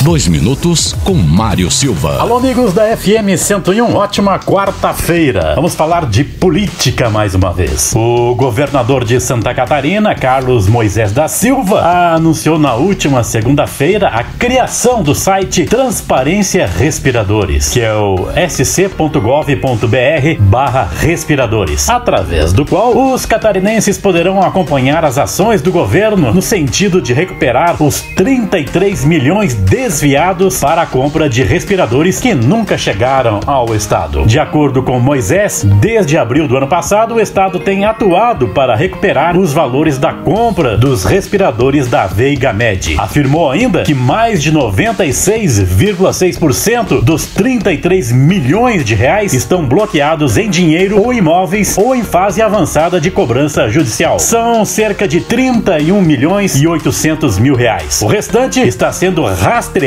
Dois 0.00 0.28
minutos 0.28 0.94
com 1.02 1.14
Mário 1.14 1.68
Silva. 1.72 2.18
Alô, 2.20 2.36
amigos 2.36 2.72
da 2.72 2.96
FM 2.96 3.36
101, 3.36 3.96
ótima 3.96 4.38
quarta-feira. 4.38 5.56
Vamos 5.56 5.74
falar 5.74 6.06
de 6.06 6.22
política 6.22 7.10
mais 7.10 7.34
uma 7.34 7.52
vez. 7.52 7.92
O 7.96 8.32
governador 8.36 9.04
de 9.04 9.18
Santa 9.18 9.52
Catarina, 9.52 10.14
Carlos 10.14 10.68
Moisés 10.68 11.10
da 11.10 11.26
Silva, 11.26 11.82
anunciou 12.14 12.60
na 12.60 12.74
última 12.74 13.24
segunda-feira 13.24 14.06
a 14.06 14.22
criação 14.22 15.02
do 15.02 15.16
site 15.16 15.64
Transparência 15.64 16.64
Respiradores, 16.64 17.70
que 17.70 17.80
é 17.80 17.92
o 17.92 18.28
sc.gov.br 18.48 19.18
barra 20.38 20.88
respiradores, 21.00 21.88
através 21.90 22.52
do 22.52 22.64
qual 22.64 22.96
os 22.96 23.26
catarinenses 23.26 23.98
poderão 23.98 24.40
acompanhar 24.40 25.04
as 25.04 25.18
ações 25.18 25.60
do 25.60 25.72
governo 25.72 26.32
no 26.32 26.40
sentido 26.40 27.02
de 27.02 27.12
recuperar 27.12 27.82
os 27.82 28.00
33 28.14 29.04
milhões 29.04 29.54
desviados 29.88 30.60
para 30.60 30.82
a 30.82 30.86
compra 30.86 31.30
de 31.30 31.42
respiradores 31.42 32.20
que 32.20 32.34
nunca 32.34 32.76
chegaram 32.76 33.40
ao 33.46 33.74
Estado. 33.74 34.26
De 34.26 34.38
acordo 34.38 34.82
com 34.82 35.00
Moisés, 35.00 35.64
desde 35.80 36.18
abril 36.18 36.46
do 36.46 36.58
ano 36.58 36.68
passado, 36.68 37.14
o 37.14 37.20
Estado 37.20 37.58
tem 37.58 37.86
atuado 37.86 38.48
para 38.48 38.76
recuperar 38.76 39.38
os 39.38 39.50
valores 39.50 39.96
da 39.96 40.12
compra 40.12 40.76
dos 40.76 41.04
respiradores 41.04 41.88
da 41.88 42.06
Veiga 42.06 42.52
Med. 42.52 42.96
Afirmou 42.98 43.50
ainda 43.50 43.82
que 43.82 43.94
mais 43.94 44.42
de 44.42 44.52
96,6% 44.52 47.00
dos 47.00 47.24
33 47.28 48.12
milhões 48.12 48.84
de 48.84 48.94
reais 48.94 49.32
estão 49.32 49.64
bloqueados 49.64 50.36
em 50.36 50.50
dinheiro 50.50 51.02
ou 51.02 51.14
imóveis 51.14 51.78
ou 51.78 51.96
em 51.96 52.02
fase 52.02 52.42
avançada 52.42 53.00
de 53.00 53.10
cobrança 53.10 53.70
judicial. 53.70 54.18
São 54.18 54.66
cerca 54.66 55.08
de 55.08 55.22
31 55.22 56.02
milhões 56.02 56.60
e 56.60 56.66
800 56.66 57.38
mil 57.38 57.54
reais. 57.54 58.02
O 58.02 58.06
restante 58.06 58.60
está 58.60 58.92
sendo 58.92 59.24
rastreado 59.24 59.77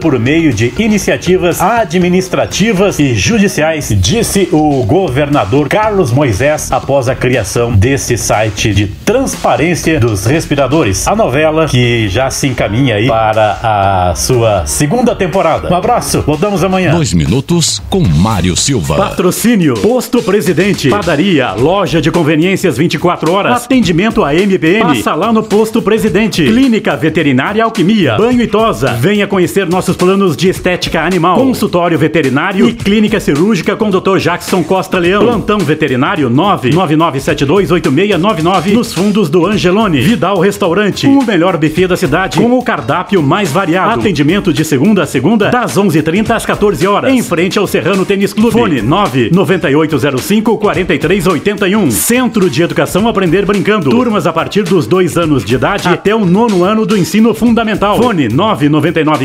por 0.00 0.18
meio 0.18 0.52
de 0.54 0.72
iniciativas 0.78 1.60
administrativas 1.60 2.98
e 2.98 3.14
judiciais, 3.14 3.92
disse 4.00 4.48
o 4.50 4.82
governador 4.84 5.68
Carlos 5.68 6.10
Moisés 6.10 6.72
após 6.72 7.08
a 7.08 7.14
criação 7.14 7.72
desse 7.72 8.16
site 8.16 8.72
de 8.72 8.86
transparência 9.04 10.00
dos 10.00 10.24
respiradores. 10.24 11.06
A 11.06 11.14
novela 11.14 11.66
que 11.66 12.08
já 12.08 12.30
se 12.30 12.46
encaminha 12.46 12.94
aí 12.94 13.06
para 13.06 13.58
a 13.62 14.14
sua 14.14 14.64
segunda 14.66 15.14
temporada. 15.14 15.68
Um 15.70 15.76
abraço, 15.76 16.22
voltamos 16.22 16.64
amanhã. 16.64 16.92
Dois 16.94 17.12
minutos 17.12 17.82
com 17.90 18.00
Mário 18.00 18.56
Silva. 18.56 18.96
Patrocínio, 18.96 19.74
Posto 19.74 20.22
Presidente, 20.22 20.88
Padaria, 20.88 21.52
Loja 21.52 22.00
de 22.00 22.10
Conveniências 22.10 22.78
24 22.78 23.32
horas, 23.32 23.64
atendimento 23.64 24.24
a 24.24 24.32
MBM, 24.32 24.80
passa 24.80 25.14
lá 25.14 25.32
no 25.32 25.42
Posto 25.42 25.82
Presidente, 25.82 26.44
Clínica 26.44 26.96
Veterinária 26.96 27.62
Alquimia, 27.64 28.16
Banho 28.16 28.40
e 28.40 28.46
Tosa, 28.46 28.94
venha 28.94 29.26
conhecer 29.26 29.39
nossos 29.70 29.96
planos 29.96 30.36
de 30.36 30.48
estética 30.48 31.02
animal, 31.02 31.36
consultório 31.36 31.98
veterinário 31.98 32.68
e 32.68 32.74
clínica 32.74 33.18
cirúrgica 33.18 33.74
com 33.76 33.90
Dr. 33.90 34.18
Jackson 34.18 34.62
Costa 34.62 34.98
Leão, 34.98 35.24
plantão 35.24 35.58
veterinário 35.58 36.28
999728699 36.30 38.72
nos 38.72 38.92
fundos 38.92 39.30
do 39.30 39.46
Angelone, 39.46 40.00
Vidal 40.00 40.38
Restaurante, 40.38 41.06
o 41.06 41.24
melhor 41.24 41.56
buffet 41.56 41.86
da 41.86 41.96
cidade 41.96 42.38
com 42.38 42.58
o 42.58 42.62
cardápio 42.62 43.22
mais 43.22 43.50
variado, 43.50 44.00
atendimento 44.00 44.52
de 44.52 44.64
segunda 44.64 45.04
a 45.04 45.06
segunda 45.06 45.50
das 45.50 45.78
11:30 45.78 46.34
às 46.34 46.44
14 46.44 46.84
horas, 46.86 47.12
em 47.12 47.22
frente 47.22 47.58
ao 47.58 47.66
Serrano 47.66 48.04
Tênis 48.04 48.32
Clube, 48.32 48.52
fone 48.52 48.82
99805 48.82 50.58
4381, 50.58 51.90
Centro 51.90 52.50
de 52.50 52.62
Educação 52.62 53.08
Aprender 53.08 53.46
Brincando, 53.46 53.90
turmas 53.90 54.26
a 54.26 54.32
partir 54.32 54.64
dos 54.64 54.86
dois 54.86 55.16
anos 55.16 55.44
de 55.44 55.54
idade 55.54 55.88
até 55.88 56.14
o 56.14 56.24
nono 56.24 56.64
ano 56.64 56.84
do 56.84 56.96
ensino 56.96 57.32
fundamental, 57.34 57.96
fone 57.96 58.28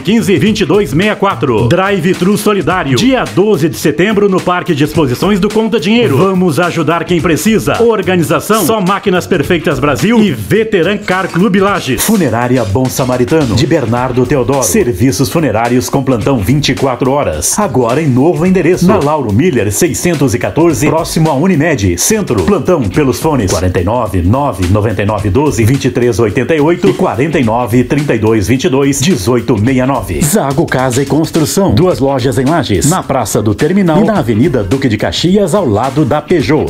99915 0.05 0.65
2264, 0.65 1.67
Drive 1.67 2.13
Tru 2.13 2.37
Solidário, 2.37 2.95
dia 2.95 3.23
12 3.23 3.69
de 3.69 3.77
setembro 3.77 4.29
no 4.29 4.39
Parque 4.39 4.75
de 4.75 4.83
Exposições 4.83 5.39
do 5.39 5.49
Conta 5.49 5.79
Dinheiro. 5.79 6.17
Vamos 6.17 6.59
ajudar 6.59 7.03
quem 7.05 7.19
precisa. 7.19 7.81
Organização 7.81 8.63
Só 8.63 8.79
Máquinas 8.79 9.25
Perfeitas 9.25 9.79
Brasil 9.79 10.19
e 10.21 10.31
Veteran 10.31 10.97
Car 10.99 11.27
Clube 11.27 11.59
Lages. 11.59 12.03
Funerária 12.03 12.63
Bom 12.65 12.85
Samaritano, 12.85 13.55
de 13.55 13.65
Bernardo 13.65 14.25
Teodoro. 14.27 14.63
Serviços 14.63 15.29
funerários 15.29 15.89
com 15.89 16.03
plantão 16.03 16.37
24 16.37 17.09
horas. 17.09 17.57
Agora 17.57 17.99
em 17.99 18.07
novo 18.07 18.45
endereço. 18.45 18.85
Na 18.85 18.99
Lauro 18.99 19.33
Miller 19.33 19.71
614, 19.71 20.87
próximo 20.87 21.31
à 21.31 21.33
Unimed. 21.33 21.97
Centro. 21.97 22.43
Plantão 22.43 22.83
pelos 22.83 23.19
fones 23.19 23.51
49 23.51 24.21
999 24.21 25.29
12 25.31 25.63
23 25.63 26.19
88 26.19 26.89
e 26.89 26.93
49 26.93 27.83
32 27.85 28.47
22 28.47 29.01
18 29.01 29.57
69. 29.57 29.94
Zago 30.21 30.65
Casa 30.65 31.01
e 31.01 31.05
Construção. 31.05 31.73
Duas 31.73 31.99
lojas 31.99 32.37
em 32.37 32.45
Lages. 32.45 32.89
Na 32.89 33.01
Praça 33.01 33.41
do 33.41 33.55
Terminal 33.55 34.01
e 34.01 34.03
na 34.03 34.19
Avenida 34.19 34.63
Duque 34.63 34.89
de 34.89 34.97
Caxias, 34.97 35.55
ao 35.55 35.65
lado 35.65 36.03
da 36.03 36.21
Peugeot. 36.21 36.65